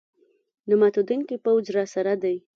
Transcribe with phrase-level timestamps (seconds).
[0.67, 2.37] نه ماتېدونکی پوځ راسره دی.